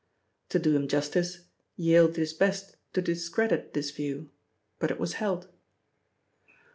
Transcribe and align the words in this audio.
To 0.49 0.57
do 0.57 0.75
him 0.75 0.87
justice, 0.87 1.41
Yale 1.75 2.07
did 2.07 2.15
his 2.17 2.33
best 2.33 2.75
to 2.93 3.03
discredit 3.03 3.75
this 3.75 3.91
view, 3.91 4.31
but 4.79 4.89
it 4.89 4.99
was 4.99 5.13
held. 5.21 5.47